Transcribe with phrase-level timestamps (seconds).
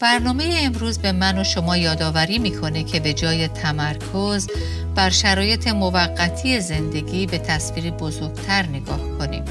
[0.00, 4.48] برنامه امروز به من و شما یادآوری می‌کنه که به جای تمرکز
[4.94, 9.44] بر شرایط موقتی زندگی به تصویری بزرگتر نگاه کنیم.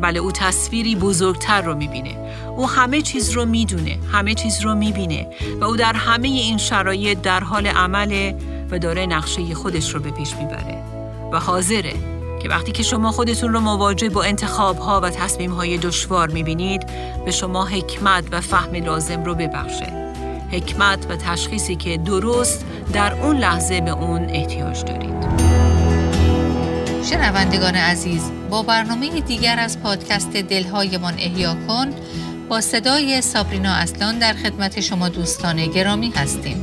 [0.00, 2.16] بله او تصویری بزرگتر رو می‌بینه.
[2.56, 5.26] او همه چیز رو می‌دونه، همه چیز رو می‌بینه
[5.60, 8.36] و او در همه این شرایط در حال عمله
[8.70, 10.82] و داره نقشه خودش رو به پیش می‌بره
[11.32, 11.94] و حاضره
[12.42, 16.86] که وقتی که شما خودتون رو مواجه با انتخاب ها و تصمیم های دشوار می‌بینید
[17.24, 20.12] به شما حکمت و فهم لازم رو ببخشه.
[20.52, 25.10] حکمت و تشخیصی که درست در اون لحظه به اون احتیاج دارید.
[27.10, 31.86] شنوندگان عزیز با برنامه دیگر از پادکست دلهایمان احیا کن
[32.48, 36.62] با صدای سابرینا اصلان در خدمت شما دوستان گرامی هستیم.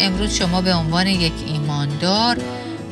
[0.00, 2.38] امروز شما به عنوان یک ایماندار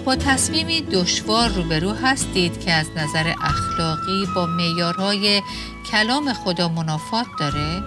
[0.05, 5.43] با تصمیمی دشوار روبرو هستید که از نظر اخلاقی با معیارهای
[5.93, 7.83] کلام خدا منافات داره؟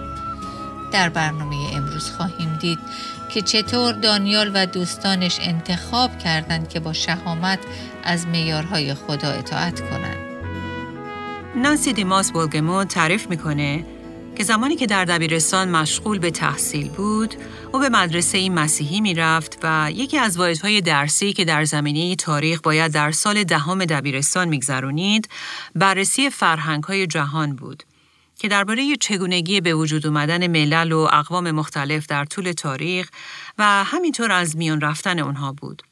[0.92, 2.78] در برنامه امروز خواهیم دید
[3.34, 7.58] که چطور دانیال و دوستانش انتخاب کردند که با شهامت
[8.04, 10.16] از معیارهای خدا اطاعت کنند.
[11.56, 13.84] نانسی دیماس بولگمو تعریف می‌کنه
[14.36, 17.34] که زمانی که در دبیرستان مشغول به تحصیل بود،
[17.72, 22.16] او به مدرسه این مسیحی می رفت و یکی از واحدهای درسی که در زمینه
[22.16, 25.28] تاریخ باید در سال دهم دبیرستان میگذرونید،
[25.74, 27.82] بررسی فرهنگ های جهان بود
[28.38, 33.10] که درباره چگونگی به وجود اومدن ملل و اقوام مختلف در طول تاریخ
[33.58, 35.82] و همینطور از میان رفتن اونها بود.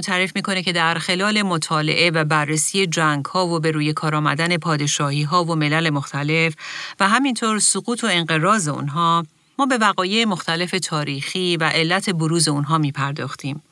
[0.00, 4.56] تعریف می‌کنه که در خلال مطالعه و بررسی جنگ ها و به روی کار آمدن
[4.56, 6.54] پادشاهی ها و ملل مختلف
[7.00, 9.26] و همینطور سقوط و انقراض اونها
[9.58, 13.62] ما به وقایع مختلف تاریخی و علت بروز اونها می پرداختیم.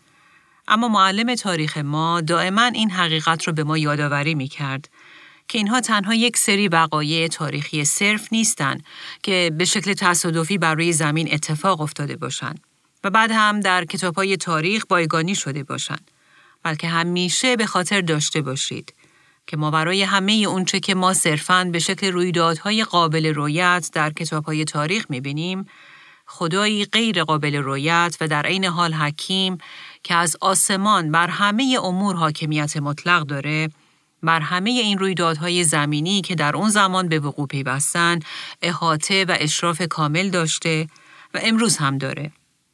[0.69, 4.89] اما معلم تاریخ ما دائما این حقیقت رو به ما یادآوری می کرد
[5.49, 8.85] که اینها تنها یک سری وقایع تاریخی صرف نیستند
[9.23, 12.61] که به شکل تصادفی بر روی زمین اتفاق افتاده باشند
[13.05, 16.11] و بعد هم در کتابهای تاریخ بایگانی شده باشند.
[16.69, 18.95] بلکه همیشه به خاطر داشته باشید
[19.47, 24.65] که ما برای همه اونچه که ما صرفاً به شکل رویدادهای قابل رویت در کتابهای
[24.65, 25.67] تاریخ می‌بینیم،
[26.27, 29.59] خدایی غیر قابل رویت و در عین حال حکیم
[30.03, 33.71] که از آسمان بر همه امور حاکمیت مطلق داره،
[34.23, 38.19] بر همه این رویدادهای زمینی که در اون زمان به وقوع پیوستن
[38.63, 40.89] احاطه و اشراف کامل داشته
[41.35, 42.33] و امروز هم داره.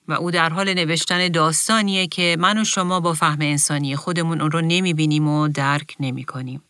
[0.08, 4.50] و او در حال نوشتن داستانیه که من و شما با فهم انسانی خودمون اون
[4.50, 6.62] رو نمی‌بینیم و درک نمی کنیم.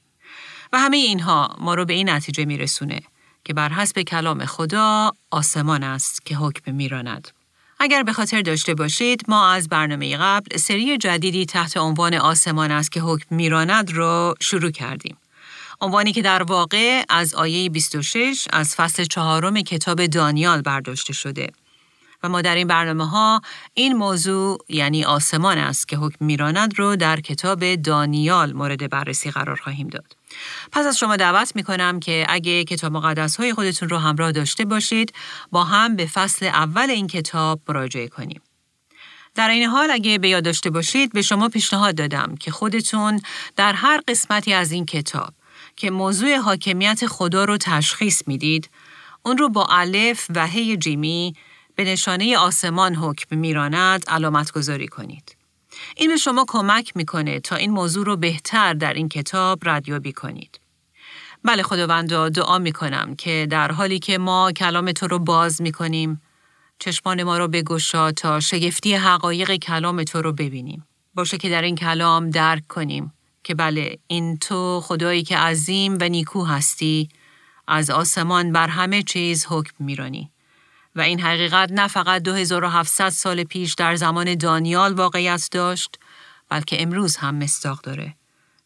[0.72, 3.00] و همه اینها ما رو به این نتیجه میرسونه
[3.44, 7.28] که بر حسب کلام خدا آسمان است که حکم میراند.
[7.80, 12.92] اگر به خاطر داشته باشید ما از برنامه قبل سری جدیدی تحت عنوان آسمان است
[12.92, 15.16] که حکم میراند رو شروع کردیم.
[15.80, 21.48] عنوانی که در واقع از آیه 26 از فصل چهارم کتاب دانیال برداشته شده
[22.24, 23.40] و ما در این برنامه ها
[23.74, 29.56] این موضوع یعنی آسمان است که حکم میراند رو در کتاب دانیال مورد بررسی قرار
[29.56, 30.16] خواهیم داد.
[30.72, 34.64] پس از شما دعوت می کنم که اگه کتاب مقدس های خودتون رو همراه داشته
[34.64, 35.12] باشید
[35.50, 38.40] با هم به فصل اول این کتاب مراجعه کنیم.
[39.34, 43.20] در این حال اگه به یاد داشته باشید به شما پیشنهاد دادم که خودتون
[43.56, 45.34] در هر قسمتی از این کتاب
[45.76, 48.70] که موضوع حاکمیت خدا رو تشخیص می‌دید
[49.22, 51.34] اون رو با الف و هی جیمی
[51.74, 55.36] به نشانه آسمان حکم میراند علامت گذاری کنید.
[55.96, 60.60] این به شما کمک می‌کنه تا این موضوع رو بهتر در این کتاب ردیابی کنید.
[61.44, 66.22] بله خداوندا دعا می‌کنم که در حالی که ما کلام تو رو باز می‌کنیم
[66.78, 70.86] چشمان ما رو بگشا تا شگفتی حقایق کلام تو رو ببینیم.
[71.14, 73.12] باشه که در این کلام درک کنیم
[73.44, 77.08] که بله این تو خدایی که عظیم و نیکو هستی
[77.68, 80.30] از آسمان بر همه چیز حکم میرانی.
[80.96, 85.98] و این حقیقت نه فقط 2700 سال پیش در زمان دانیال واقعیت داشت
[86.48, 88.14] بلکه امروز هم مستاق داره.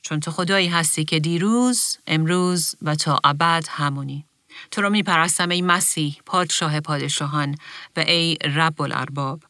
[0.02, 4.24] چون تو خدایی هستی که دیروز، امروز و تا ابد همونی.
[4.70, 7.54] تو رو میپرستم ای مسیح پادشاه پادشاهان
[7.96, 9.42] و ای رب الارباب.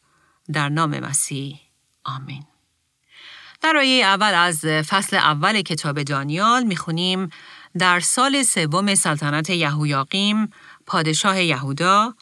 [0.53, 1.59] در نام مسیح
[2.05, 2.43] آمین.
[3.61, 7.29] در آیه اول از فصل اول کتاب دانیال می‌خونیم
[7.77, 10.49] در سال سوم سلطنت یهویاقیم
[10.85, 12.15] پادشاه یهودا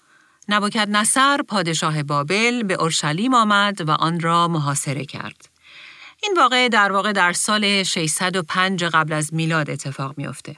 [0.49, 5.49] نبوکد نصر پادشاه بابل به اورشلیم آمد و آن را محاصره کرد.
[6.23, 10.55] این واقع در واقع در سال 605 قبل از میلاد اتفاق میافته.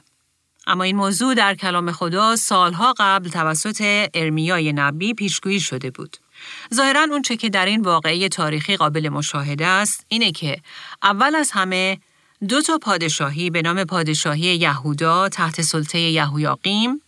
[0.67, 6.17] اما این موضوع در کلام خدا سالها قبل توسط ارمیای نبی پیشگویی شده بود.
[6.73, 10.57] ظاهرا اونچه که در این واقعه تاریخی قابل مشاهده است اینه که
[11.03, 11.97] اول از همه
[12.47, 17.01] دو تا پادشاهی به نام پادشاهی یهودا تحت سلطه یهویاقیم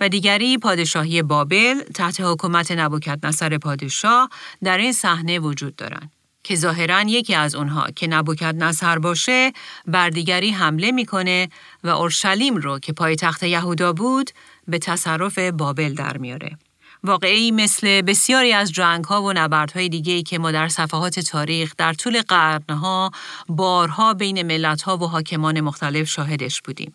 [0.00, 4.30] و دیگری پادشاهی بابل تحت حکومت نبوکت نصر پادشاه
[4.64, 6.10] در این صحنه وجود دارند.
[6.44, 9.52] که ظاهرا یکی از اونها که نبوکت نصر باشه
[9.86, 11.48] بر دیگری حمله می‌کنه
[11.84, 14.30] و اورشلیم رو که پایتخت یهودا بود
[14.68, 16.58] به تصرف بابل در میاره.
[17.04, 21.92] واقعی مثل بسیاری از جنگ ها و نبردهای دیگه که ما در صفحات تاریخ در
[21.92, 23.10] طول قرنها
[23.48, 26.94] بارها بین ملت ها و حاکمان مختلف شاهدش بودیم.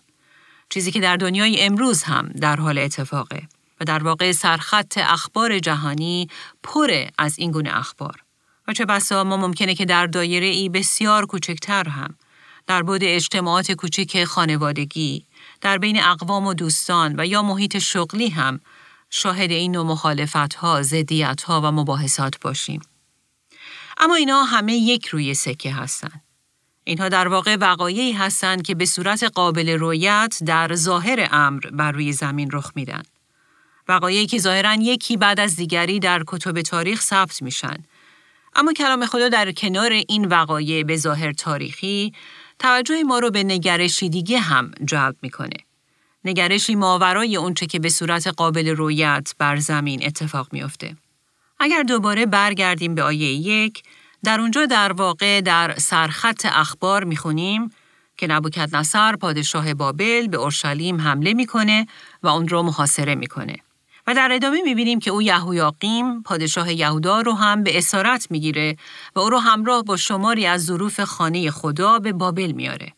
[0.69, 3.41] چیزی که در دنیای امروز هم در حال اتفاقه
[3.81, 6.27] و در واقع سرخط اخبار جهانی
[6.63, 8.23] پره از این گونه اخبار.
[8.67, 12.15] و چه بسا ما ممکنه که در دایره ای بسیار کوچکتر هم
[12.67, 15.25] در بود اجتماعات کوچک خانوادگی
[15.61, 18.59] در بین اقوام و دوستان و یا محیط شغلی هم
[19.09, 22.81] شاهد این نوع مخالفت ها، زدیت ها و مباحثات باشیم.
[23.97, 26.28] اما اینا همه یک روی سکه هستند.
[26.89, 32.11] اینها در واقع وقایعی هستند که به صورت قابل رویت در ظاهر امر بر روی
[32.11, 33.03] زمین رخ میدن.
[33.87, 37.77] وقایعی که ظاهرا یکی بعد از دیگری در کتب تاریخ ثبت میشن
[38.55, 42.13] اما کلام خدا در کنار این وقایع به ظاهر تاریخی
[42.59, 45.57] توجه ما رو به نگرشی دیگه هم جلب می‌کنه.
[46.25, 50.95] نگرشی ماورای اونچه که به صورت قابل رویت بر زمین اتفاق میافته.
[51.59, 53.83] اگر دوباره برگردیم به آیه یک،
[54.23, 57.71] در اونجا در واقع در سرخط اخبار می‌خونیم
[58.17, 61.87] که نبوکت نصر پادشاه بابل به اورشلیم حمله می‌کنه
[62.23, 63.55] و اون رو محاصره می‌کنه.
[64.07, 68.77] و در ادامه می‌بینیم که او یهویاقیم پادشاه یهودا رو هم به اسارت می‌گیره
[69.15, 72.93] و او رو همراه با شماری از ظروف خانه خدا به بابل میاره.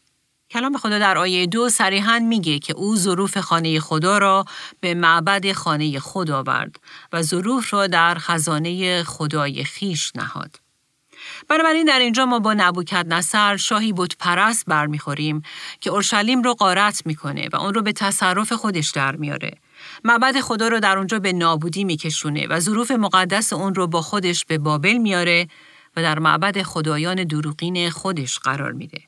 [0.52, 4.46] کلام خدا در آیه دو صریحا میگه که او ظروف خانه خدا را
[4.80, 6.76] به معبد خانه خدا آورد
[7.14, 10.60] و ظروف را در خزانه خدای خیش نهاد.
[11.50, 15.42] بنابراین در اینجا ما با نبوکت نصر شاهی بود پرست برمیخوریم
[15.80, 19.52] که اورشلیم رو قارت می‌کنه و اون رو به تصرف خودش در میاره
[20.04, 24.46] معبد خدا رو در اونجا به نابودی میکشونه و ظروف مقدس اون رو با خودش
[24.46, 25.48] به بابل میاره
[25.96, 29.02] و در معبد خدایان دروغین خودش قرار میده.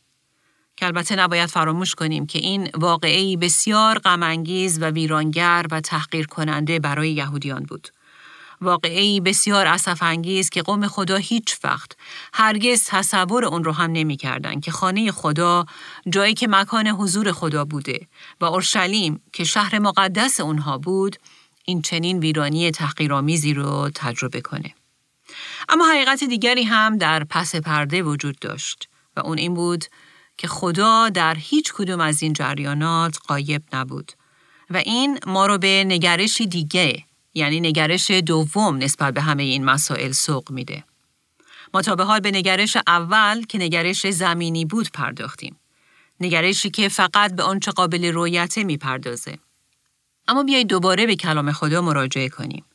[0.75, 6.79] که البته نباید فراموش کنیم که این واقعی بسیار غمانگیز و ویرانگر و تحقیر کننده
[6.79, 7.87] برای یهودیان بود.
[8.63, 11.91] واقعی بسیار انگیز که قوم خدا هیچ وقت
[12.33, 15.65] هرگز تصور اون رو هم نمی کردن که خانه خدا
[16.09, 18.07] جایی که مکان حضور خدا بوده
[18.41, 21.15] و اورشلیم که شهر مقدس اونها بود
[21.65, 24.75] این چنین ویرانی تحقیرآمیزی رو تجربه کنه.
[25.69, 29.85] اما حقیقت دیگری هم در پس پرده وجود داشت و اون این بود
[30.37, 34.11] که خدا در هیچ کدوم از این جریانات قایب نبود
[34.69, 40.11] و این ما رو به نگرشی دیگه یعنی نگرش دوم نسبت به همه این مسائل
[40.11, 40.83] سوق میده.
[41.73, 45.55] ما تا به حال به نگرش اول که نگرش زمینی بود پرداختیم.
[46.19, 49.37] نگرشی که فقط به آنچه قابل رویته می‌پردازه.
[50.27, 52.65] اما بیایید دوباره به کلام خدا مراجعه کنیم.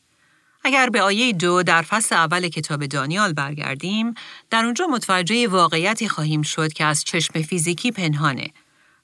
[0.65, 4.15] اگر به آیه دو در فصل اول کتاب دانیال برگردیم،
[4.51, 8.51] در اونجا متوجه واقعیتی خواهیم شد که از چشم فیزیکی پنهانه.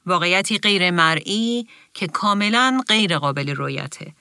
[0.06, 4.14] واقعیتی غیر مرئی که کاملا غیر قابل رویته.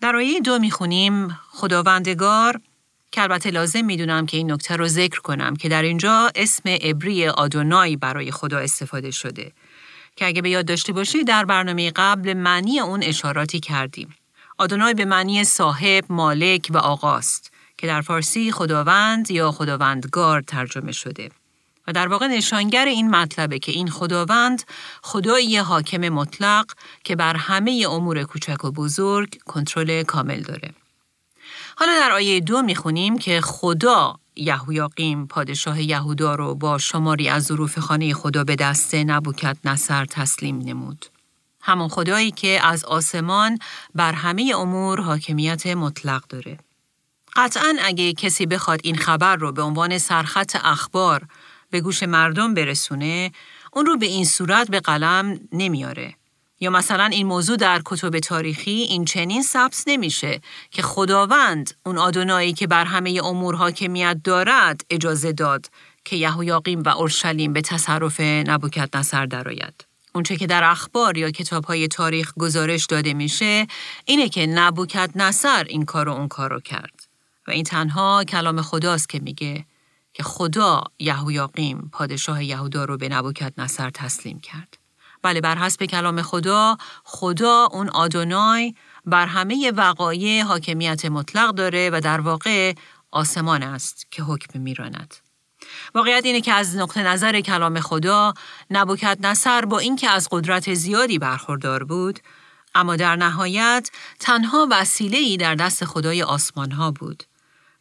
[0.00, 2.60] در آیه دو می‌خونیم خداوندگار
[3.10, 7.28] که البته لازم می‌دونم که این نکته رو ذکر کنم که در اینجا اسم ابری
[7.28, 9.52] آدونای برای خدا استفاده شده
[10.16, 14.14] که اگه به یاد داشته باشید در برنامه قبل معنی اون اشاراتی کردیم.
[14.58, 21.30] آدونای به معنی صاحب، مالک و آقاست که در فارسی خداوند یا خداوندگار ترجمه شده.
[21.86, 24.62] و در واقع نشانگر این مطلبه که این خداوند
[25.02, 26.72] خدایی حاکم مطلق
[27.04, 30.70] که بر همه امور کوچک و بزرگ کنترل کامل داره.
[31.76, 37.78] حالا در آیه دو می‌خونیم که خدا یهویاقیم پادشاه یهودا رو با شماری از ظروف
[37.78, 41.06] خانه خدا به دست نبوکت نصر تسلیم نمود.
[41.60, 43.58] همون خدایی که از آسمان
[43.94, 46.58] بر همه امور حاکمیت مطلق داره.
[47.36, 51.26] قطعا اگه کسی بخواد این خبر رو به عنوان سرخط اخبار
[51.70, 53.32] به گوش مردم برسونه
[53.72, 56.14] اون رو به این صورت به قلم نمیاره.
[56.60, 62.52] یا مثلا این موضوع در کتب تاریخی این چنین ثبت نمیشه که خداوند اون آدونایی
[62.52, 65.66] که بر همه امور حاکمیت دارد اجازه داد
[66.04, 69.86] که یهویاقیم و اورشلیم به تصرف نبوکت نصر درآید.
[70.14, 73.66] اونچه که در اخبار یا کتاب های تاریخ گزارش داده میشه
[74.04, 77.08] اینه که نبوکت نصر این کار و اون کار رو کرد.
[77.48, 79.64] و این تنها کلام خداست که میگه
[80.16, 84.78] که خدا یهویاقیم پادشاه یهودا رو به نبوکت نصر تسلیم کرد.
[85.22, 88.74] بله بر حسب کلام خدا خدا اون آدونای
[89.06, 92.74] بر همه وقایع حاکمیت مطلق داره و در واقع
[93.10, 95.14] آسمان است که حکم میراند.
[95.94, 98.34] واقعیت اینه که از نقطه نظر کلام خدا
[98.70, 102.20] نبوکت نصر با اینکه از قدرت زیادی برخوردار بود
[102.74, 107.24] اما در نهایت تنها وسیله ای در دست خدای آسمان ها بود.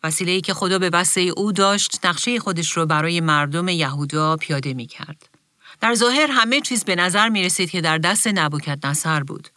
[0.06, 4.74] وسیله ای که خدا به وسیله او داشت نقشه خودش رو برای مردم یهودا پیاده
[4.74, 5.30] می کرد.
[5.82, 9.50] در ظاهر همه چیز به نظر می رسید که در دست نبوکت نصر بود.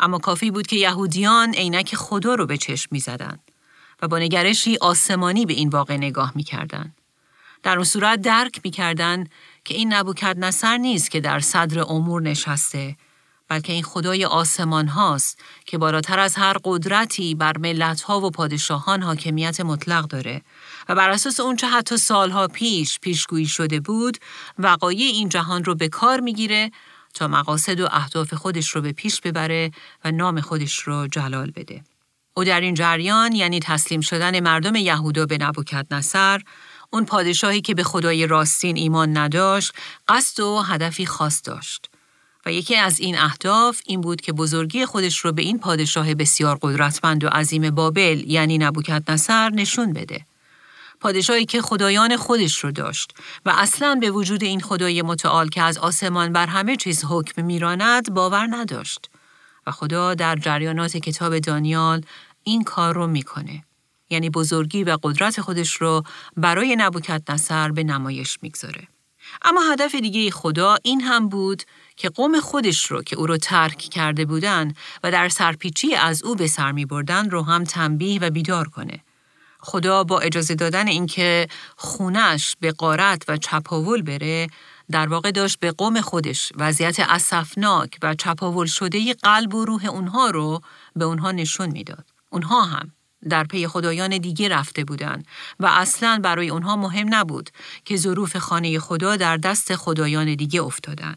[0.00, 3.38] اما کافی بود که یهودیان عینک خدا رو به چشم می زدن
[4.02, 6.94] و با نگرشی آسمانی به این واقع نگاه می کردن.
[7.62, 9.24] در اون صورت درک می کردن
[9.64, 12.96] که این نبوکت نصر نیست که در صدر امور نشسته
[13.48, 19.02] بلکه این خدای آسمان هاست که بالاتر از هر قدرتی بر ملت ها و پادشاهان
[19.02, 20.42] حاکمیت مطلق داره
[20.88, 24.18] و بر اساس اونچه حتی سالها پیش پیشگویی شده بود
[24.58, 26.70] وقایع این جهان رو به کار می‌گیره
[27.14, 29.70] تا مقاصد و اهداف خودش رو به پیش ببره
[30.04, 31.82] و نام خودش رو جلال بده.
[32.36, 36.40] او در این جریان یعنی تسلیم شدن مردم یهودا به نبوکت نصر
[36.90, 39.72] اون پادشاهی که به خدای راستین ایمان نداشت
[40.08, 41.90] قصد و هدفی خاص داشت
[42.46, 46.58] و یکی از این اهداف این بود که بزرگی خودش رو به این پادشاه بسیار
[46.62, 50.26] قدرتمند و عظیم بابل یعنی نبوکت نصر نشون بده.
[51.00, 53.14] پادشاهی که خدایان خودش رو داشت
[53.46, 58.14] و اصلا به وجود این خدای متعال که از آسمان بر همه چیز حکم میراند
[58.14, 59.10] باور نداشت.
[59.66, 62.04] و خدا در جریانات کتاب دانیال
[62.44, 63.64] این کار رو می‌کنه.
[64.10, 66.02] یعنی بزرگی و قدرت خودش رو
[66.36, 68.88] برای نبوکت نصر به نمایش می‌گذاره.
[69.42, 71.62] اما هدف دیگه خدا این هم بود
[71.96, 76.34] که قوم خودش رو که او رو ترک کرده بودن و در سرپیچی از او
[76.34, 79.00] به سر می بردن رو هم تنبیه و بیدار کنه.
[79.60, 84.46] خدا با اجازه دادن اینکه خونش به قارت و چپاول بره
[84.90, 90.30] در واقع داشت به قوم خودش وضعیت اسفناک و چپاول شده قلب و روح اونها
[90.30, 90.60] رو
[90.96, 92.04] به اونها نشون می‌داد.
[92.30, 92.92] اونها هم
[93.28, 95.26] در پی خدایان دیگه رفته بودند
[95.60, 97.50] و اصلا برای اونها مهم نبود
[97.84, 101.16] که ظروف خانه خدا در دست خدایان دیگه افتادن.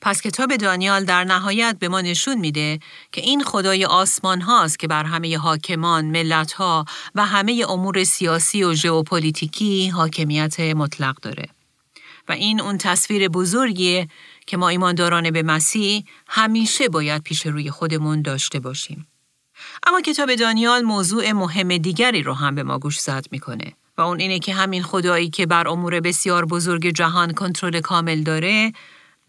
[0.00, 2.78] پس کتاب دانیال در نهایت به ما نشون میده
[3.12, 6.84] که این خدای آسمان هاست که بر همه حاکمان، ملت ها
[7.14, 11.48] و همه امور سیاسی و ژئوپلیتیکی حاکمیت مطلق داره.
[12.28, 14.08] و این اون تصویر بزرگیه
[14.46, 19.06] که ما ایمانداران به مسیح همیشه باید پیش روی خودمون داشته باشیم.
[19.86, 24.20] اما کتاب دانیال موضوع مهم دیگری رو هم به ما گوش زد می‌کنه و اون
[24.20, 28.72] اینه که همین خدایی که بر امور بسیار بزرگ جهان کنترل کامل داره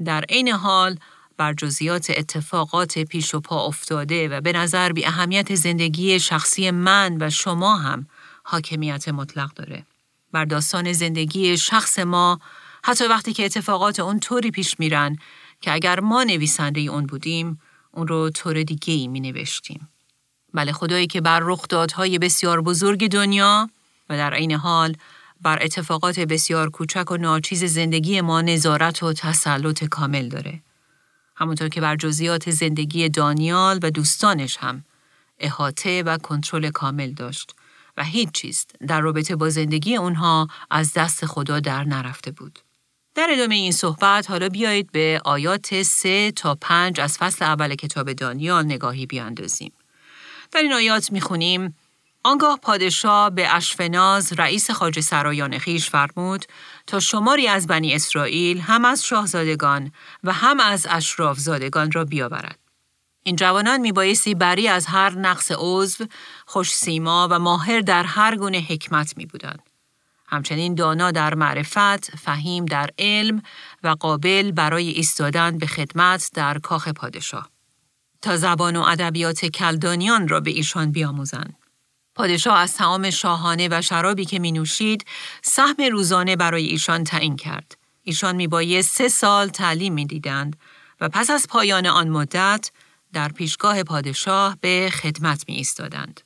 [0.06, 0.98] در عین حال
[1.38, 7.18] بر جزئیات اتفاقات پیش و پا افتاده و به نظر بی اهمیت زندگی شخصی من
[7.20, 8.08] و شما هم
[8.44, 9.86] حاکمیت مطلق داره.
[10.32, 12.40] بر داستان زندگی شخص ما
[12.84, 15.18] حتی وقتی که اتفاقات اون طوری پیش میرن
[15.62, 17.60] که اگر ما نویسنده اون بودیم
[17.92, 19.90] اون رو طور دیگه ای می نوشتیم.
[20.56, 23.70] بله خدایی که بر رخدادهای بسیار بزرگ دنیا
[24.10, 24.96] و در عین حال
[25.42, 30.62] بر اتفاقات بسیار کوچک و ناچیز زندگی ما نظارت و تسلط کامل داره.
[31.36, 34.84] همونطور که بر جزئیات زندگی دانیال و دوستانش هم
[35.40, 37.56] احاطه و کنترل کامل داشت
[37.98, 42.60] و هیچ چیز در رابطه با زندگی اونها از دست خدا در نرفته بود.
[43.16, 48.14] در ادامه این صحبت حالا بیایید به آیات سه تا پنج از فصل اول کتاب
[48.14, 49.72] دانیال نگاهی بیاندازیم.
[50.52, 51.76] در این آیات می‌خونیم
[52.24, 56.46] آنگاه پادشاه به اشفناز رئیس خاج سرایان خیش فرمود
[56.88, 59.92] تا شماری از بنی اسرائیل هم از شاهزادگان
[60.24, 62.60] و هم از اشرافزادگان را بیاورد.
[63.24, 66.06] این جوانان میبایستی بری از هر نقص عضو،
[66.46, 69.64] خوش سیما و ماهر در هر گونه حکمت می بودند.
[70.28, 73.42] همچنین دانا در معرفت، فهیم در علم
[73.84, 77.55] و قابل برای ایستادن به خدمت در کاخ پادشاه.
[78.26, 81.58] تا زبان و ادبیات کلدانیان را به ایشان بیاموزند.
[82.16, 85.06] پادشاه از تمام شاهانه و شرابی که می نوشید
[85.42, 87.78] سهم روزانه برای ایشان تعیین کرد.
[88.04, 90.56] ایشان می باید سه سال تعلیم می دیدند
[91.02, 92.72] و پس از پایان آن مدت
[93.14, 96.22] در پیشگاه پادشاه به خدمت می ایستادند.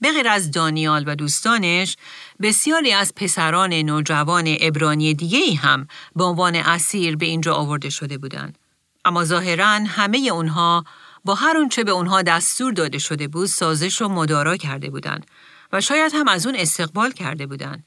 [0.00, 1.96] به غیر از دانیال و دوستانش،
[2.42, 8.58] بسیاری از پسران نوجوان ابرانی ای هم به عنوان اسیر به اینجا آورده شده بودند.
[9.04, 10.84] اما ظاهرا همه اونها
[11.26, 15.26] با هر اونچه به اونها دستور داده شده بود سازش و مدارا کرده بودند
[15.72, 17.84] و شاید هم از اون استقبال کرده بودند.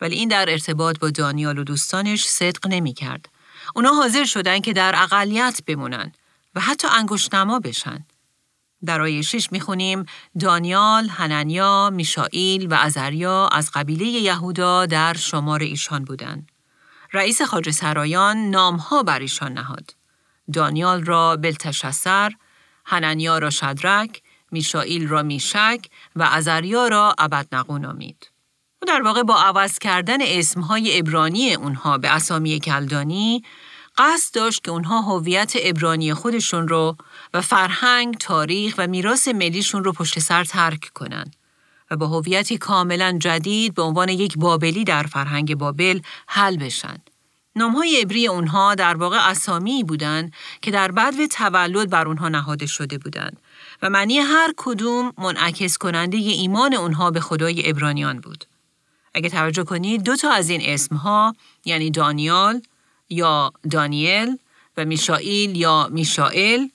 [0.00, 3.28] ولی این در ارتباط با دانیال و دوستانش صدق نمی کرد.
[3.74, 6.12] اونا حاضر شدن که در اقلیت بمونن
[6.54, 8.06] و حتی انگشت نما بشن.
[8.84, 10.06] در آیه 6 می‌خونیم
[10.38, 16.52] دانیال، هننیا، میشائیل و ازریا از قبیله یهودا در شمار ایشان بودند.
[17.12, 19.94] رئیس خاج سرایان نامها بر ایشان نهاد.
[20.52, 22.32] دانیال را بلتشسر،
[22.90, 25.80] هننیا را شدرک، میشائیل را میشک
[26.16, 27.14] و ازریا را
[27.52, 28.30] نقون آمید.
[28.82, 33.42] او در واقع با عوض کردن اسمهای ابرانی اونها به اسامی کلدانی
[33.98, 36.96] قصد داشت که اونها هویت ابرانی خودشون رو
[37.34, 41.36] و فرهنگ، تاریخ و میراث ملیشون رو پشت سر ترک کنند
[41.90, 46.96] و با هویتی کاملا جدید به عنوان یک بابلی در فرهنگ بابل حل بشن.
[47.56, 52.98] نامهای عبری اونها در واقع اسامی بودند که در بدو تولد بر اونها نهاده شده
[52.98, 53.40] بودند
[53.82, 58.44] و معنی هر کدوم منعکس کننده ی ایمان اونها به خدای ابرانیان بود.
[59.14, 62.62] اگه توجه کنید دو تا از این اسمها یعنی دانیال
[63.08, 64.36] یا دانیل
[64.76, 66.66] و میشائیل یا میشائل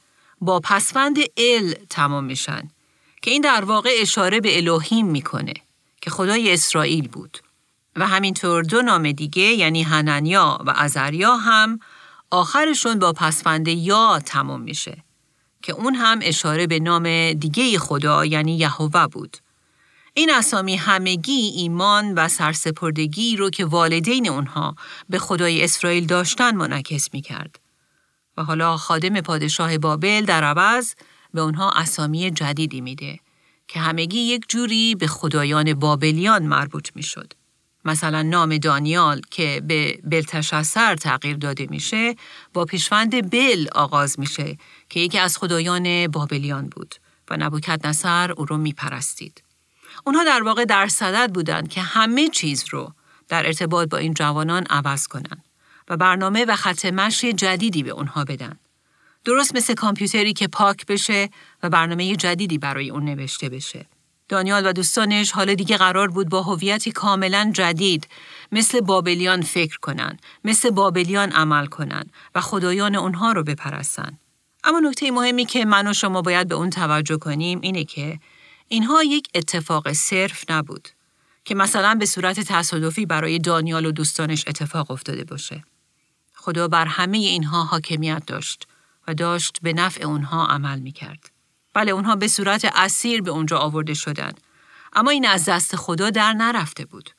[0.42, 2.70] با پسفند ال تمام میشن
[3.22, 5.54] که این در واقع اشاره به الوهیم می‌کنه
[6.02, 7.38] که خدای اسرائیل بود
[7.96, 11.80] و همینطور دو نام دیگه یعنی هننیا و ازریا هم
[12.32, 15.04] آخرشون با پسفند یا تمام میشه
[15.62, 19.38] که اون هم اشاره به نام دیگه خدا یعنی یهوه بود.
[20.14, 24.76] این اسامی همگی ایمان و سرسپردگی رو که والدین اونها
[25.10, 27.60] به خدای اسرائیل داشتن منعکس می کرد.
[28.38, 30.94] و حالا خادم پادشاه بابل در عوض
[31.34, 33.20] به اونها اسامی جدیدی میده
[33.68, 37.34] که همگی یک جوری به خدایان بابلیان مربوط می شد.
[37.86, 42.16] مثلا نام دانیال که به بلتشسر تغییر داده میشه
[42.54, 44.58] با پیشوند بل آغاز میشه
[44.90, 46.96] که یکی از خدایان بابلیان بود
[47.30, 49.44] و نبوکت نصر او رو میپرستید.
[50.06, 52.94] اونها در واقع در صدد بودند که همه چیز رو
[53.28, 55.44] در ارتباط با این جوانان عوض کنند
[55.88, 58.60] و برنامه و خط مشی جدیدی به اونها بدن.
[59.26, 61.30] درست مثل کامپیوتری که پاک بشه
[61.64, 63.86] و برنامه جدیدی برای اون نوشته بشه.
[64.30, 68.08] دانیال و دوستانش حالا دیگه قرار بود با هویتی کاملا جدید
[68.52, 72.04] مثل بابلیان فکر کنن، مثل بابلیان عمل کنن
[72.36, 74.20] و خدایان اونها رو بپرستن.
[74.64, 78.20] اما نکته مهمی که من و شما باید به اون توجه کنیم اینه که
[78.68, 80.90] اینها یک اتفاق صرف نبود
[81.46, 85.64] که مثلا به صورت تصادفی برای دانیال و دوستانش اتفاق افتاده باشه.
[86.34, 88.68] خدا بر همه اینها حاکمیت داشت
[89.08, 91.35] و داشت به نفع اونها عمل می کرد.
[91.76, 94.42] بله اونها به صورت اسیر به اونجا آورده شدند.
[94.94, 97.10] اما این از دست خدا در نرفته بود.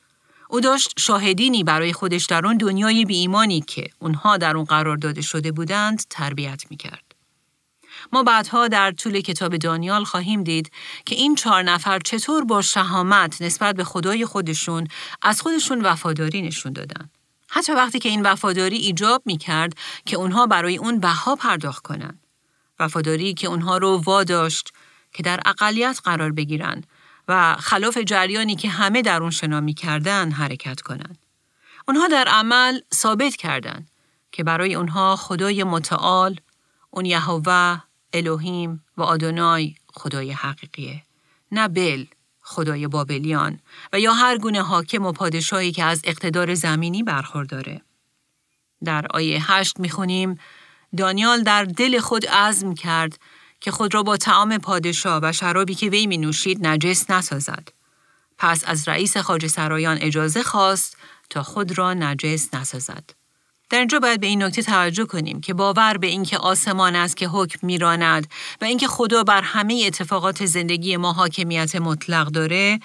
[0.49, 4.97] او داشت شاهدینی برای خودش در اون دنیای بی ایمانی که اونها در اون قرار
[4.97, 7.03] داده شده بودند تربیت می کرد.
[8.11, 10.71] ما بعدها در طول کتاب دانیال خواهیم دید
[11.05, 14.87] که این چهار نفر چطور با شهامت نسبت به خدای خودشون
[15.21, 17.09] از خودشون وفاداری نشون دادن.
[17.49, 19.73] حتی وقتی که این وفاداری ایجاب می کرد
[20.05, 22.26] که اونها برای اون بها پرداخت کنند.
[22.79, 24.73] وفاداری که اونها رو واداشت
[25.13, 26.87] که در اقلیت قرار بگیرند
[27.27, 31.17] و خلاف جریانی که همه در اون شنا می کردن حرکت کنند.
[31.87, 33.89] اونها در عمل ثابت کردند
[34.31, 36.39] که برای اونها خدای متعال،
[36.91, 37.81] اون یهوه،
[38.13, 41.03] الوهیم و آدونای خدای حقیقیه.
[41.51, 42.05] نه بل،
[42.41, 43.59] خدای بابلیان
[43.93, 47.81] و یا هر گونه حاکم و پادشاهی که از اقتدار زمینی برخورداره.
[48.83, 50.39] در آیه هشت می‌خونیم
[50.97, 53.19] دانیال در دل خود عزم کرد
[53.59, 57.69] که خود را با تعام پادشاه و شرابی که وی می نوشید نجس نسازد.
[58.37, 60.97] پس از رئیس خاج سرایان اجازه خواست
[61.29, 63.03] تا خود را نجس نسازد.
[63.69, 67.27] در اینجا باید به این نکته توجه کنیم که باور به اینکه آسمان است که
[67.27, 68.27] حکم میراند
[68.61, 72.79] و اینکه خدا بر همه اتفاقات زندگی ما حاکمیت مطلق داره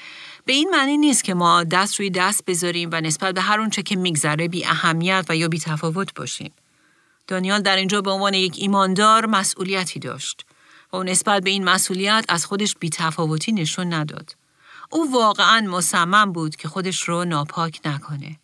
[0.44, 3.82] به این معنی نیست که ما دست روی دست بذاریم و نسبت به هر اونچه
[3.82, 6.52] که میگذره بی اهمیت و یا بی تفاوت باشیم.
[7.26, 10.46] دانیال در اینجا به عنوان یک ایماندار مسئولیتی داشت
[10.92, 14.37] و او نسبت به این مسئولیت از خودش بی تفاوتی نشون نداد.
[14.90, 18.40] او واقعا مصمم بود که خودش رو ناپاک نکنه.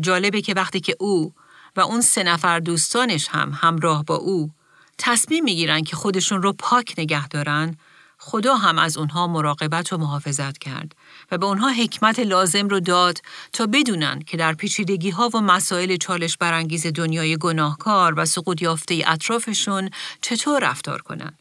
[0.00, 1.34] جالبه که وقتی که او
[1.76, 4.50] و اون سه نفر دوستانش هم همراه با او
[4.98, 7.76] تصمیم می‌گیرن که خودشون رو پاک نگه دارن،
[8.18, 10.94] خدا هم از اونها مراقبت و محافظت کرد
[11.32, 13.18] و به اونها حکمت لازم رو داد
[13.52, 19.02] تا بدونن که در پیچیدگی ها و مسائل چالش برانگیز دنیای گناهکار و سقوط یافته
[19.06, 19.90] اطرافشون
[20.20, 21.38] چطور رفتار کنند.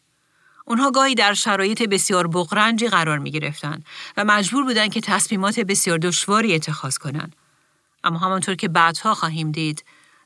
[0.65, 3.83] اونها گاهی در شرایط بسیار بغرنجی قرار می گرفتن
[4.17, 7.35] و مجبور بودن که تصمیمات بسیار دشواری اتخاذ کنند.
[8.03, 9.83] اما همانطور که بعدها خواهیم دید،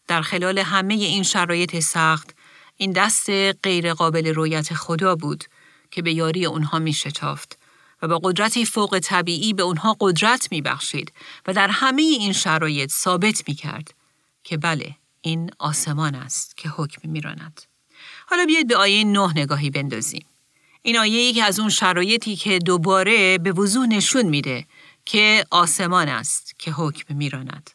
[0.07, 2.35] در خلال همه این شرایط سخت،
[2.77, 3.29] این دست
[3.63, 5.43] غیر قابل رویت خدا بود
[5.91, 7.64] که به یاری اونها می شتافت
[8.07, 11.13] با قدرتی فوق طبیعی به اونها قدرت می بخشید
[11.47, 13.93] و در همه این شرایط ثابت می کرد
[14.43, 17.61] که بله این آسمان است که حکم می راند.
[18.27, 20.25] حالا بیاید به آیه نه نگاهی بندازیم.
[20.81, 24.65] این آیه یکی از اون شرایطی که دوباره به وضوح نشون میده
[25.05, 27.69] که آسمان است که حکم میراند.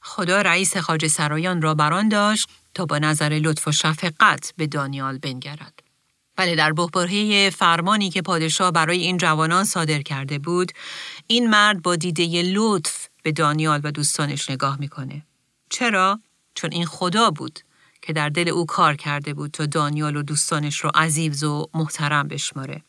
[0.00, 5.18] خدا رئیس خاج سرایان را بران داشت تا با نظر لطف و شفقت به دانیال
[5.18, 5.87] بنگرد.
[6.38, 10.72] بله در بحباره فرمانی که پادشاه برای این جوانان صادر کرده بود،
[11.26, 15.22] این مرد با دیده لطف به دانیال و دوستانش نگاه می‌کنه.
[15.70, 16.20] چرا؟
[16.54, 17.60] چون این خدا بود
[18.02, 22.28] که در دل او کار کرده بود تا دانیال و دوستانش رو عزیز و محترم
[22.28, 22.82] بشماره.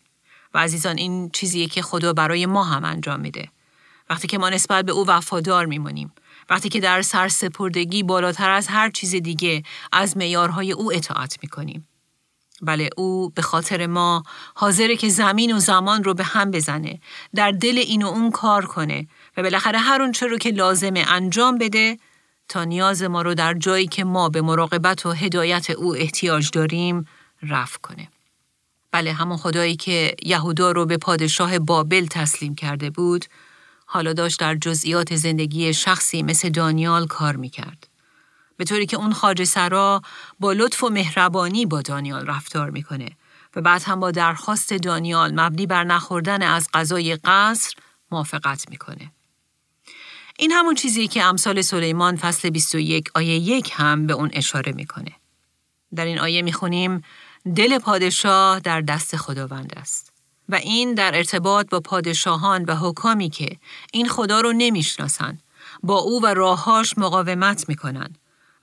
[0.53, 3.49] و عزیزان این چیزیه که خدا برای ما هم انجام میده.
[4.09, 6.11] وقتی که ما نسبت به او وفادار میمونیم،
[6.49, 11.87] وقتی که در سرسپردگی بالاتر از هر چیز دیگه از معیارهای او اطاعت می‌کنیم.
[12.61, 14.23] بله او به خاطر ما
[14.55, 16.99] حاضره که زمین و زمان رو به هم بزنه
[17.35, 21.57] در دل این و اون کار کنه و بالاخره هر اون رو که لازمه انجام
[21.57, 21.97] بده
[22.49, 27.05] تا نیاز ما رو در جایی که ما به مراقبت و هدایت او احتیاج داریم
[27.43, 28.07] رفع کنه.
[28.91, 33.25] بله همون خدایی که یهودا رو به پادشاه بابل تسلیم کرده بود
[33.85, 37.88] حالا داشت در جزئیات زندگی شخصی مثل دانیال کار می‌کرد.
[38.59, 40.01] به طوری که اون خاج سرا
[40.39, 43.09] با لطف و مهربانی با دانیال رفتار می‌کنه
[43.55, 47.73] و بعد هم با درخواست دانیال مبنی بر نخوردن از غذای قصر
[48.11, 49.11] موافقت می‌کنه.
[50.39, 55.11] این همون چیزی که امثال سلیمان فصل 21 آیه یک هم به اون اشاره می‌کنه.
[55.95, 57.03] در این آیه می‌خونیم
[57.55, 60.13] دل پادشاه در دست خداوند است.
[60.49, 63.57] و این در ارتباط با پادشاهان و حکامی که
[63.93, 65.39] این خدا رو نمی‌شناسن
[65.83, 68.15] با او و راههاش مقاومت می‌کنن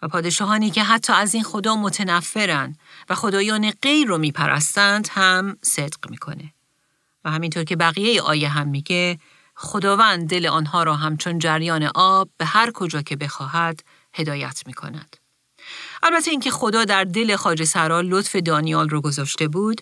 [0.09, 2.77] پادشاهانی که حتی از این خدا متنفرن
[3.09, 6.53] و خدایان غیر رو میپرستند هم صدق می‌کنه.
[7.25, 9.19] و همینطور که بقیه آیه هم میگه
[9.55, 15.17] خداوند دل آنها را همچون جریان آب به هر کجا که بخواهد هدایت می کند.
[16.03, 19.81] البته اینکه خدا در دل خاج سرا لطف دانیال رو گذاشته بود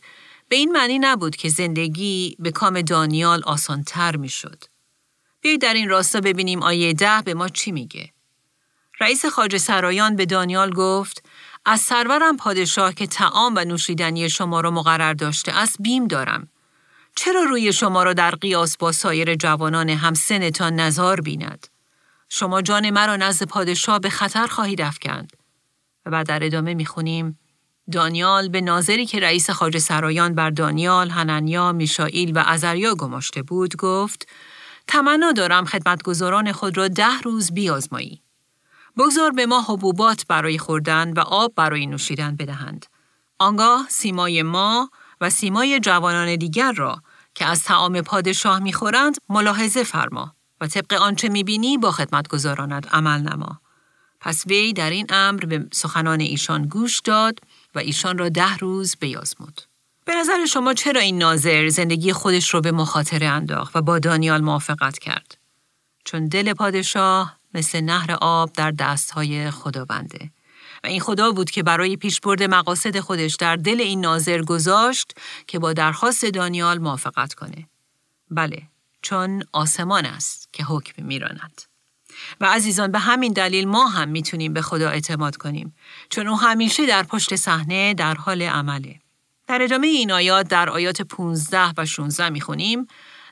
[0.48, 4.64] به این معنی نبود که زندگی به کام دانیال آسانتر می شد.
[5.40, 8.13] بیایید در این راستا ببینیم آیه ده به ما چی میگه.
[9.00, 11.24] رئیس خاج سرایان به دانیال گفت
[11.64, 16.48] از سرورم پادشاه که تعام و نوشیدنی شما را مقرر داشته است بیم دارم.
[17.16, 21.66] چرا روی شما را در قیاس با سایر جوانان همسنتان نظار بیند؟
[22.28, 25.32] شما جان مرا نزد پادشاه به خطر خواهید افکند.
[26.06, 27.38] و بعد در ادامه می‌خونیم
[27.92, 33.76] دانیال به ناظری که رئیس خاج سرایان بر دانیال، هننیا، میشائیل و ازریا گماشته بود
[33.76, 34.28] گفت
[34.86, 38.23] تمنا دارم خدمتگزاران خود را ده روز بیازمایی.
[38.98, 42.86] بگذار به ما حبوبات برای خوردن و آب برای نوشیدن بدهند.
[43.38, 47.02] آنگاه سیمای ما و سیمای جوانان دیگر را
[47.34, 53.60] که از تعام پادشاه می‌خورند ملاحظه فرما و طبق آنچه می‌بینی با خدمتگزارانت عمل نما.
[54.20, 57.38] پس وی در این امر به سخنان ایشان گوش داد
[57.74, 59.60] و ایشان را ده روز بیازمود.
[60.04, 64.40] به نظر شما چرا این ناظر زندگی خودش رو به مخاطره انداخت و با دانیال
[64.40, 65.38] موافقت کرد؟
[66.04, 70.30] چون دل پادشاه مثل نهر آب در دستهای خداونده.
[70.84, 75.12] و این خدا بود که برای پیشبرد مقاصد خودش در دل این ناظر گذاشت
[75.46, 77.68] که با درخواست دانیال موافقت کنه.
[78.30, 78.62] بله،
[79.02, 81.62] چون آسمان است که حکم میراند.
[82.40, 85.74] و عزیزان به همین دلیل ما هم می‌تونیم به خدا اعتماد کنیم
[86.10, 89.00] چون او همیشه در پشت صحنه در حال عمله.
[89.46, 92.86] در ادامه این آیات در آیات 15 و 16 می‌خونیم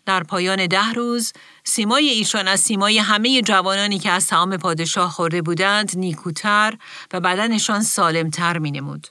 [0.06, 1.32] در پایان ده روز
[1.64, 6.74] سیمای ایشان از سیمای همه جوانانی که از تعام پادشاه خورده بودند نیکوتر
[7.12, 9.08] و بدنشان سالمتر می نمود.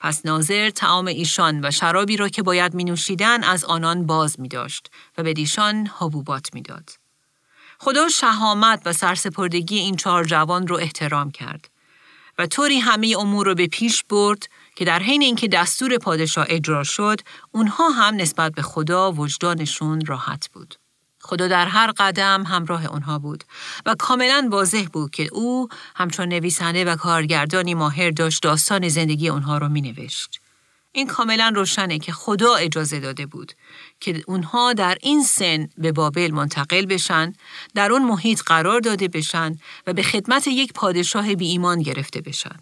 [0.00, 4.48] پس ناظر تعام ایشان و شرابی را که باید می نوشیدن از آنان باز می
[4.48, 6.90] داشت و به دیشان حبوبات می داد.
[7.78, 11.70] خدا شهامت و سرسپردگی این چهار جوان رو احترام کرد
[12.38, 16.84] و طوری همه امور رو به پیش برد که در حین اینکه دستور پادشاه اجرا
[16.84, 17.20] شد
[17.52, 20.74] اونها هم نسبت به خدا وجدانشون راحت بود.
[21.20, 23.44] خدا در هر قدم همراه اونها بود
[23.86, 29.58] و کاملا واضح بود که او همچون نویسنده و کارگردانی ماهر داشت داستان زندگی اونها
[29.58, 30.40] رو می نوشت.
[30.92, 33.52] این کاملا روشنه که خدا اجازه داده بود
[34.00, 37.32] که اونها در این سن به بابل منتقل بشن،
[37.74, 42.56] در اون محیط قرار داده بشن و به خدمت یک پادشاه بی ایمان گرفته بشن.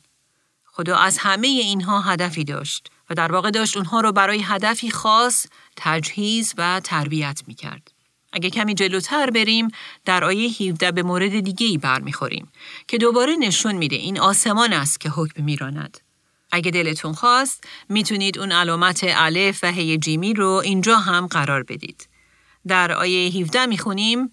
[0.72, 5.46] خدا از همه اینها هدفی داشت و در واقع داشت اونها رو برای هدفی خاص
[5.76, 7.92] تجهیز و تربیت می کرد.
[8.32, 9.68] اگه کمی جلوتر بریم
[10.04, 12.52] در آیه 17 به مورد دیگه ای برمیخوریم
[12.88, 16.00] که دوباره نشون میده این آسمان است که حکم میراند.
[16.50, 22.08] اگه دلتون خواست می‌تونید اون علامت الف و هی جیمی رو اینجا هم قرار بدید.
[22.68, 24.30] در آیه 17 می‌خونیم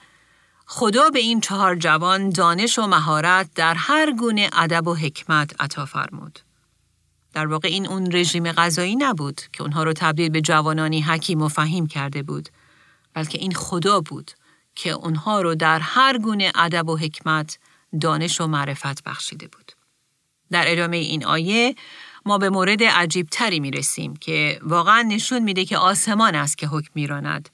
[0.72, 5.86] خدا به این چهار جوان دانش و مهارت در هر گونه ادب و حکمت عطا
[5.86, 6.40] فرمود.
[7.34, 11.48] در واقع این اون رژیم غذایی نبود که اونها رو تبدیل به جوانانی حکیم و
[11.48, 12.50] فهیم کرده بود،
[13.14, 14.32] بلکه این خدا بود
[14.76, 17.60] که اونها رو در هر گونه ادب و حکمت
[18.02, 19.72] دانش و معرفت بخشیده بود.
[20.52, 21.76] در ادامه این آیه
[22.26, 26.68] ما به مورد عجیب تری می رسیم که واقعا نشون میده که آسمان است که
[26.68, 27.50] حکم میراند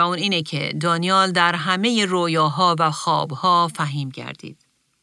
[0.00, 4.58] و اون اینه که دانیال در همه رویاها و خوابها فهیم گردید.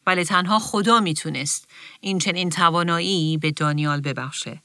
[0.06, 1.68] ولی تنها خدا می‌تونست
[2.00, 4.62] این چنین توانایی به دانیال ببخشه.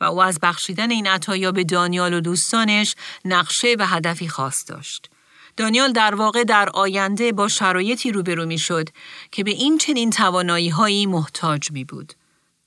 [0.00, 5.10] و او از بخشیدن این عطایا به دانیال و دوستانش نقشه و هدفی خاص داشت.
[5.56, 8.88] دانیال در واقع در آینده با شرایطی روبرو می شد
[9.30, 12.12] که به این چنین توانایی هایی محتاج می بود.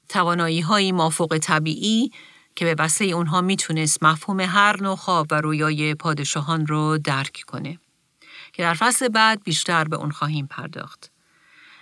[0.10, 2.12] توانایی هایی مافوق طبیعی
[2.56, 7.80] که به وسیله اونها می‌تونست مفهوم هر نوع خواب و رویای پادشاهان رو درک کنه.
[8.54, 11.12] که در فصل بعد بیشتر به اون خواهیم پرداخت.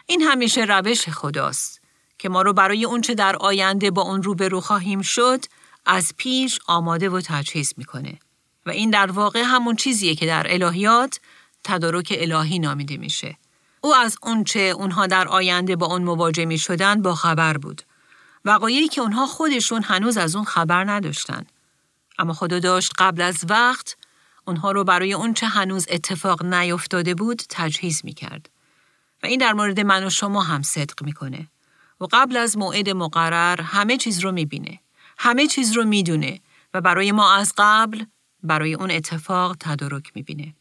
[0.05, 1.81] این همیشه روش خداست
[2.17, 5.45] که ما رو برای اونچه در آینده با اون روبرو خواهیم شد
[5.85, 8.19] از پیش آماده و تجهیز می‌کنه.
[8.65, 11.19] و این در واقع همون چیزیه که در الهیات
[11.63, 13.37] تدارک الهی نامیده میشه.
[13.81, 17.81] او از اونچه اونها در آینده با اون مواجه می شدن با خبر بود.
[18.45, 21.45] وقایعی که اونها خودشون هنوز از اون خبر نداشتن.
[22.19, 23.97] اما خدا داشت قبل از وقت
[24.45, 28.49] اونها رو برای اونچه هنوز اتفاق نیفتاده بود تجهیز می کرد.
[29.23, 31.47] و این در مورد من و شما هم صدق می‌کنه.
[32.01, 34.79] و قبل از موعد مقرر همه چیز رو می‌بینه.
[35.17, 36.39] همه چیز رو می‌دونه
[36.73, 38.05] و برای ما از قبل
[38.43, 40.55] برای اون اتفاق تدارک می‌بینه.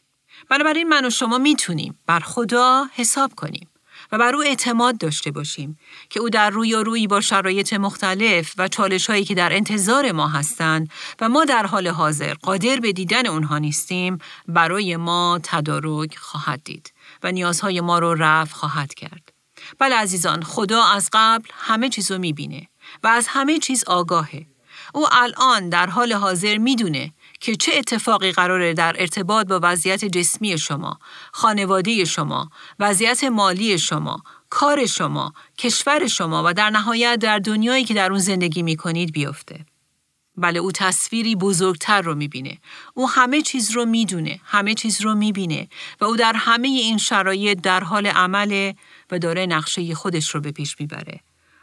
[0.50, 3.68] بنابراین من و شما می‌تونیم بر خدا حساب کنیم
[4.12, 5.78] و بر او اعتماد داشته باشیم
[6.10, 10.12] که او در روی و روی با شرایط مختلف و چالش هایی که در انتظار
[10.12, 16.16] ما هستند و ما در حال حاضر قادر به دیدن اونها نیستیم برای ما تدارک
[16.16, 19.32] خواهد دید و نیازهای ما رو رفع خواهد کرد.
[19.78, 22.68] بله عزیزان خدا از قبل همه چیز رو می‌بینه
[23.02, 24.46] و از همه چیز آگاهه.
[24.94, 30.58] او الان در حال حاضر می‌دونه که چه اتفاقی قراره در ارتباط با وضعیت جسمی
[30.58, 30.98] شما،
[31.32, 37.94] خانواده شما، وضعیت مالی شما، کار شما، کشور شما و در نهایت در دنیایی که
[37.94, 39.66] در اون زندگی می کنید بیفته.
[40.36, 42.58] بله او تصویری بزرگتر رو می‌بینه.
[42.94, 45.68] او همه چیز رو می‌دونه، همه چیز رو می‌بینه
[46.00, 48.74] و او در همه این شرایط در حال عمله
[49.10, 51.20] و داره نقشه خودش رو به پیش می‌بره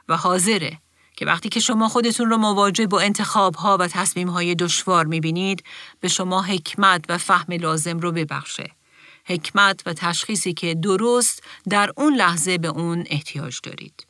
[0.10, 0.80] و حاضره
[1.16, 5.64] که وقتی که شما خودتون رو مواجه با انتخاب ها و تصمیم های دشوار می‌بینید
[6.00, 8.72] به شما حکمت و فهم لازم رو ببخشه.
[9.26, 14.08] حکمت و تشخیصی که درست در اون لحظه به اون احتیاج دارید.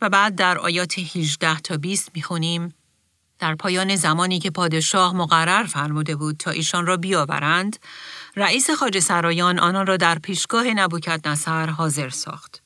[0.00, 2.74] و بعد در آیات 18 تا 20 می‌خونیم
[3.38, 7.78] در پایان زمانی که پادشاه مقرر فرموده بود تا ایشان را بیاورند،
[8.36, 12.61] رئیس خاج سرایان آنان را در پیشگاه نبوکت نصر حاضر ساخت.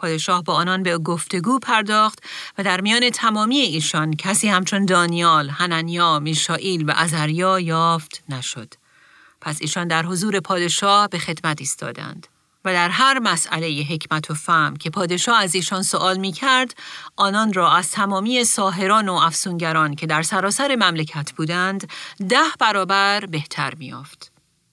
[0.00, 2.18] پادشاه با آنان به گفتگو پرداخت
[2.58, 8.74] و در میان تمامی ایشان کسی همچون دانیال، هننیا، میشائیل و ازریا یافت نشد.
[9.40, 12.26] پس ایشان در حضور پادشاه به خدمت ایستادند.
[12.64, 16.74] و در هر مسئله حکمت و فهم که پادشاه از ایشان سوال می کرد،
[17.16, 21.90] آنان را از تمامی ساهران و افسونگران که در سراسر مملکت بودند،
[22.28, 24.22] ده برابر بهتر می آفد.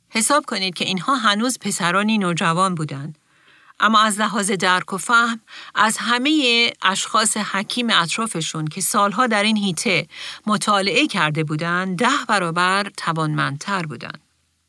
[0.09, 3.17] حساب کنید که اینها هنوز پسرانی نوجوان بودند
[3.79, 5.39] اما از لحاظ درک و فهم
[5.75, 10.07] از همه اشخاص حکیم اطرافشون که سالها در این هیته
[10.47, 14.21] مطالعه کرده بودند ده برابر توانمندتر بودند.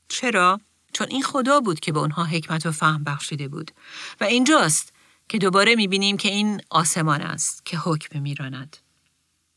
[0.08, 0.60] چرا؟
[0.92, 3.70] چون این خدا بود که به اونها حکمت و فهم بخشیده بود
[4.20, 4.92] و اینجاست
[5.28, 8.76] که دوباره می‌بینیم که این آسمان است که حکم میراند.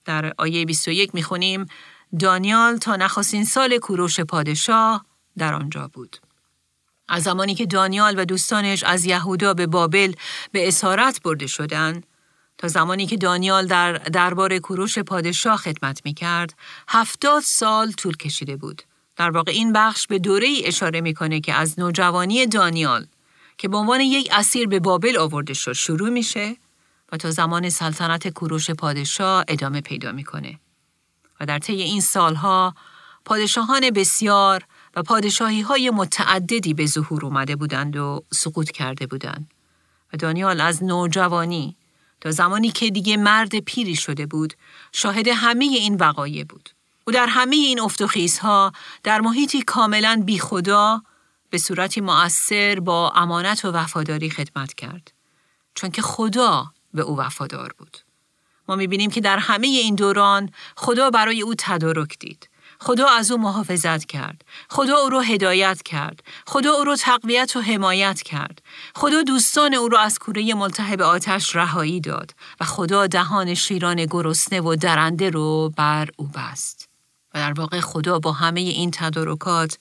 [0.06, 1.66] در آیه 21 می‌خونیم
[2.20, 5.06] دانیال تا نخستین سال کوروش پادشاه
[5.38, 6.18] در آنجا بود.
[7.08, 10.14] از زمانی که دانیال و دوستانش از یهودا به بابل
[10.52, 12.06] به اسارت برده شدند
[12.58, 16.54] تا زمانی که دانیال در دربار کوروش پادشاه خدمت می کرد،
[16.88, 18.82] هفتاد سال طول کشیده بود.
[19.16, 23.06] در واقع این بخش به دوره ای اشاره می‌کنه که از نوجوانی دانیال
[23.58, 26.58] که به عنوان یک اسیر به بابل آورده شد شروع میشه
[27.12, 30.60] و تا زمان سلطنت کوروش پادشاه ادامه پیدا می‌کنه.
[31.40, 32.76] و در طی این سالها
[33.26, 34.64] پادشاهان بسیار
[34.96, 39.52] و پادشاهی های متعددی به ظهور اومده بودند و سقوط کرده بودند.
[40.14, 41.78] و دانیال از نوجوانی
[42.22, 44.54] تا زمانی که دیگه مرد پیری شده بود،
[44.92, 46.70] شاهد همه این وقایع بود.
[47.08, 47.80] او در همه این
[48.42, 48.72] ها
[49.04, 51.02] در محیطی کاملا بی خدا
[51.50, 55.14] به صورتی مؤثر با امانت و وفاداری خدمت کرد.
[55.76, 57.98] چون که خدا به او وفادار بود.
[58.68, 62.50] ما می‌بینیم که در همه این دوران خدا برای او تدارک دید.
[62.84, 64.46] خدا از او محافظت کرد.
[64.70, 66.24] خدا او را هدایت کرد.
[66.48, 68.62] خدا او را تقویت و حمایت کرد.
[68.96, 74.62] خدا دوستان او را از کوره ملتهب آتش رهایی داد و خدا دهان شیران گرسنه
[74.62, 76.90] و درنده رو بر او بست.
[77.34, 79.78] و در واقع خدا با همه این تدارکات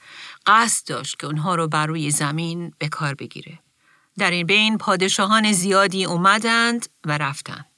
[0.46, 3.58] قصد داشت که اونها رو بر روی زمین به کار بگیره.
[4.18, 7.69] در این بین پادشاهان زیادی اومدند و رفتند.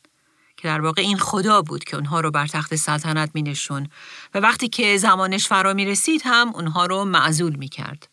[0.63, 3.89] که در واقع این خدا بود که اونها رو بر تخت سلطنت می نشون
[4.35, 8.09] و وقتی که زمانش فرا می رسید هم اونها رو معزول می کرد.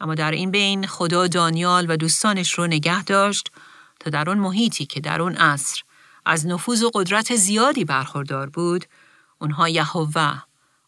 [0.00, 3.50] اما در این بین خدا دانیال و دوستانش رو نگه داشت
[4.00, 5.82] تا در اون محیطی که در اون عصر
[6.24, 8.84] از نفوذ و قدرت زیادی برخوردار بود،
[9.38, 10.42] اونها یهوه،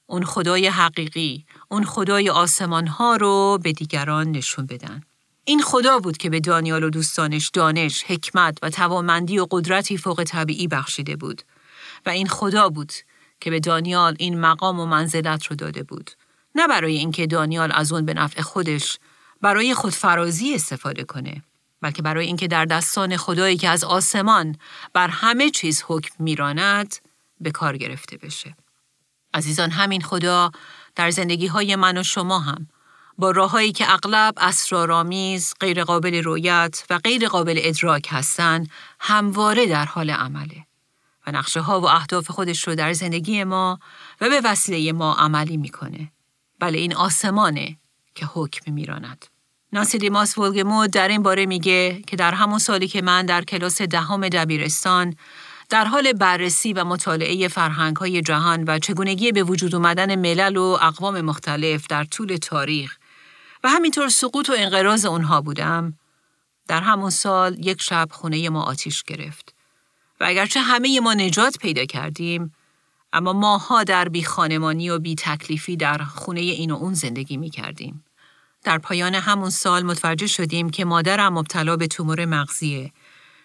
[0.07, 5.03] اون خدای حقیقی، اون خدای آسمان ها رو به دیگران نشون بدن.
[5.49, 10.25] این خدا بود که به دانیال و دوستانش دانش، حکمت و توانمندی و قدرتی فوق
[10.25, 11.43] طبیعی بخشیده بود.
[12.07, 12.93] و این خدا بود
[13.41, 16.11] که به دانیال این مقام و منزلت رو داده بود.
[16.55, 18.99] نه برای اینکه دانیال از اون به نفع خودش
[19.41, 21.43] برای خودفرازی استفاده کنه
[21.81, 24.57] بلکه برای اینکه در دستان خدایی که از آسمان
[24.93, 26.95] بر همه چیز حکم میراند
[27.41, 28.57] به کار گرفته بشه.
[29.35, 30.51] عزیزان همین خدا
[30.95, 32.67] در زندگی های من و شما هم
[33.19, 40.11] با راههایی که اغلب اسرارآمیز، غیرقابل رویت و غیر قابل ادراک هستند، همواره در حال
[40.11, 40.67] عمله
[41.27, 43.79] و نقشه ها و اهداف خودش رو در زندگی ما
[44.21, 46.13] و به وسیله ما عملی می‌کنه.
[46.59, 47.77] بله این آسمانه
[48.15, 49.27] که حکم میراند.
[49.73, 53.83] ناسی دیماس ولگمود در این باره میگه که در همون سالی که من در کلاس
[53.83, 55.17] دهم دبیرستان
[55.69, 60.79] در حال بررسی و مطالعه فرهنگ های جهان و چگونگی به وجود اومدن ملل و
[60.83, 62.98] اقوام مختلف در طول تاریخ
[63.65, 65.99] و همینطور سقوط و انقراض اونها بودم
[66.69, 69.55] در همون سال یک شب خونه ما آتیش گرفت
[70.21, 72.55] و اگرچه همه ما نجات پیدا کردیم
[73.13, 77.51] اما ماها در بی خانمانی و بی تکلیفی در خونه این و اون زندگی می
[77.51, 78.05] کردیم.
[78.65, 82.93] در پایان همون سال متوجه شدیم که مادرم مبتلا به تومور مغزیه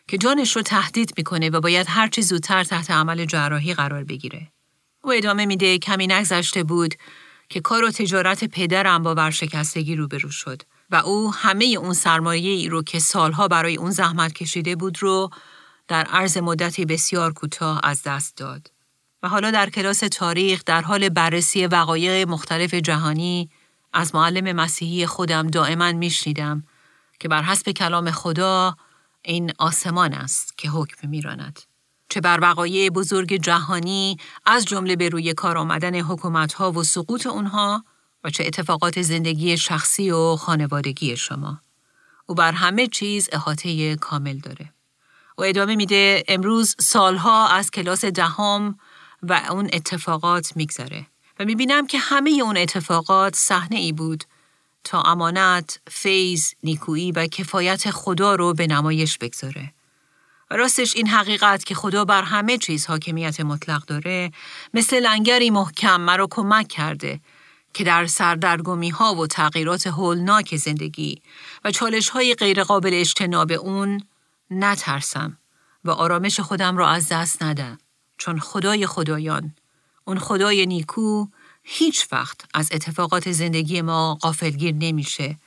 [0.08, 4.48] که جانش رو تهدید می‌کنه و باید هرچی زودتر تحت عمل جراحی قرار بگیره.
[5.04, 6.96] او ادامه میده کمی نگذشته بود
[7.54, 10.62] که کار و تجارت پدرم با ورشکستگی روبرو شد
[10.92, 15.30] و او همه اون سرمایه ای رو که سالها برای اون زحمت کشیده بود رو
[15.88, 18.72] در عرض مدتی بسیار کوتاه از دست داد.
[19.24, 23.50] و حالا در کلاس تاریخ در حال بررسی وقایع مختلف جهانی
[23.94, 26.64] از معلم مسیحی خودم دائما میشنیدم
[27.20, 28.76] که بر حسب کلام خدا
[29.22, 31.60] این آسمان است که حکم میراند.
[32.14, 37.86] چه بر وقایع بزرگ جهانی از جمله به روی کار آمدن حکومتها و سقوط اونها
[38.24, 41.62] و چه اتفاقات زندگی شخصی و خانوادگی شما.
[42.26, 44.74] او بر همه چیز احاطه کامل داره.
[45.38, 48.80] و ادامه میده امروز سالها از کلاس دهم
[49.24, 51.08] و اون اتفاقات میگذره
[51.40, 54.24] و می‌بینم که همه اون اتفاقات صحنه ای بود
[54.84, 59.74] تا امانت، فیض، نیکویی و کفایت خدا رو به نمایش بگذاره.
[60.50, 64.32] راستش این حقیقت که خدا بر همه چیز حاکمیت مطلق داره
[64.74, 67.20] مثل لنگری محکم مرا کمک کرده
[67.74, 71.22] که در سردرگمی ها و تغییرات هولناک زندگی
[71.66, 74.02] و چالش های غیرقابل اجتناب اون
[74.52, 75.38] نترسم
[75.84, 77.78] و آرامش خودم را از دست ندم.
[78.18, 79.56] چون خدای خدایان
[80.06, 81.28] اون خدای نیکو
[81.64, 85.38] هیچ وقت از اتفاقات زندگی ما قافلگیر نمیشه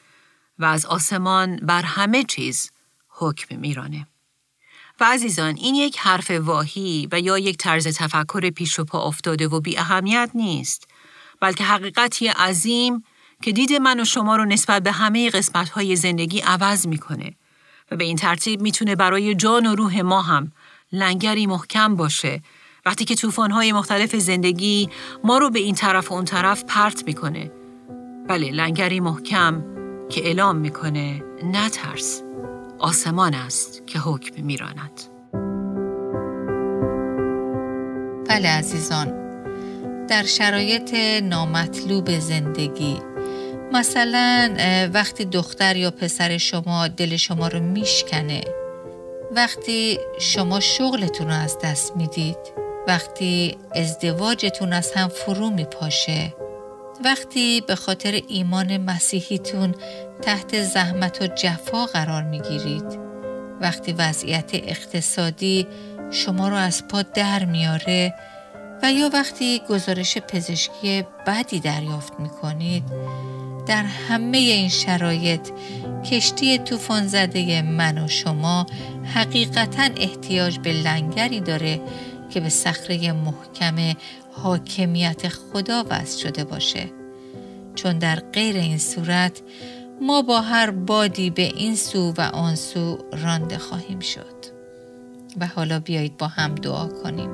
[0.58, 2.70] و از آسمان بر همه چیز
[3.08, 4.06] حکم میرانه.
[5.00, 9.48] و عزیزان این یک حرف واهی و یا یک طرز تفکر پیش و پا افتاده
[9.48, 10.88] و بی اهمیت نیست
[11.40, 13.04] بلکه حقیقتی عظیم
[13.42, 17.34] که دید من و شما رو نسبت به همه قسمت های زندگی عوض می‌کنه
[17.90, 20.52] و به این ترتیب می‌تونه برای جان و روح ما هم
[20.92, 22.42] لنگری محکم باشه
[22.86, 24.88] وقتی که طوفان‌های مختلف زندگی
[25.24, 27.50] ما رو به این طرف و اون طرف پرت می‌کنه.
[28.28, 29.64] بله لنگری محکم
[30.08, 32.22] که اعلام می‌کنه نترس.
[32.78, 35.00] آسمان است که حکم میراند.
[38.28, 39.26] بله عزیزان
[40.06, 42.98] در شرایط نامطلوب زندگی
[43.72, 44.56] مثلا
[44.94, 48.40] وقتی دختر یا پسر شما دل شما رو میشکنه
[49.36, 52.38] وقتی شما شغلتون رو از دست می‌دید
[52.88, 56.34] وقتی ازدواجتون از هم فرو می پاشه
[57.04, 59.74] وقتی به خاطر ایمان مسیحیتون
[60.22, 62.98] تحت زحمت و جفا قرار می گیرید
[63.60, 65.66] وقتی وضعیت اقتصادی
[66.10, 68.14] شما رو از پا در میاره
[68.82, 72.84] و یا وقتی گزارش پزشکی بدی دریافت می کنید
[73.66, 75.48] در همه این شرایط
[76.10, 78.66] کشتی طوفان زده من و شما
[79.14, 81.80] حقیقتا احتیاج به لنگری داره
[82.30, 83.94] که به صخره محکم
[84.42, 86.92] حاکمیت خدا وصل شده باشه.
[87.74, 89.42] چون در غیر این صورت
[90.00, 94.36] ما با هر بادی به این سو و آن سو رانده خواهیم شد.
[95.40, 97.30] و حالا بیایید با هم دعا کنیم.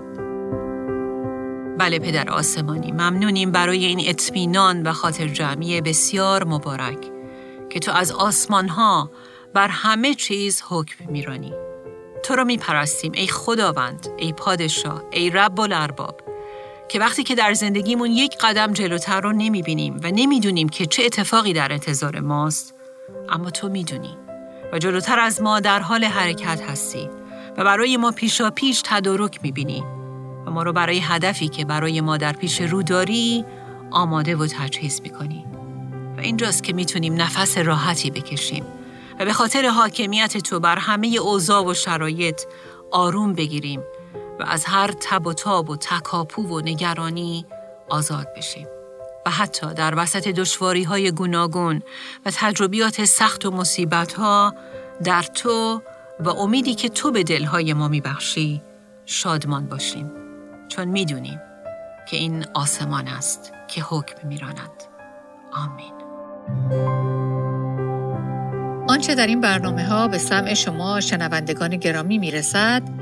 [1.78, 7.10] بله پدر آسمانی ممنونیم برای این اطمینان و خاطر جمعی بسیار مبارک
[7.70, 9.10] که تو از آسمان ها
[9.54, 11.52] بر همه چیز حکم میرانی.
[12.22, 16.21] تو رو میپرستیم ای خداوند ای پادشاه ای رب الارباب.
[16.88, 21.52] که وقتی که در زندگیمون یک قدم جلوتر رو نمی‌بینیم و نمی‌دونیم که چه اتفاقی
[21.52, 22.74] در انتظار ماست
[23.28, 24.16] اما تو می‌دونی
[24.72, 27.08] و جلوتر از ما در حال حرکت هستی
[27.56, 29.84] و برای ما پیشا پیش تدارک می‌بینی
[30.46, 33.44] و ما رو برای هدفی که برای ما در پیش رو داری
[33.90, 35.46] آماده و تجهیز می‌کنی.
[36.16, 38.64] و اینجاست که می‌تونیم نفس راحتی بکشیم
[39.20, 42.42] و به خاطر حاکمیت تو بر همه اوضاع و شرایط
[42.90, 43.80] آروم بگیریم
[44.42, 47.46] از هر تب و تاب و تکاپو و نگرانی
[47.88, 48.66] آزاد بشیم.
[49.26, 51.82] و حتی در وسط دشواری های گوناگون
[52.26, 54.54] و تجربیات سخت و مصیبت ها
[55.04, 55.82] در تو
[56.20, 58.62] و امیدی که تو به دلهای ما میبخشی
[59.06, 60.10] شادمان باشیم.
[60.68, 61.40] چون می‌دونیم
[62.08, 64.82] که این آسمان است که حکم میراند.
[65.52, 65.92] آمین.
[68.88, 73.01] آنچه در این برنامه ها به سمع شما شنوندگان گرامی می‌رسد